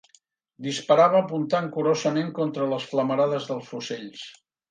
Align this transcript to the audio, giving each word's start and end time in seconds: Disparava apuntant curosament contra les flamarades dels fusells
Disparava 0.67 1.19
apuntant 1.25 1.67
curosament 1.75 2.33
contra 2.39 2.67
les 2.73 2.89
flamarades 2.93 3.47
dels 3.51 3.71
fusells 3.75 4.27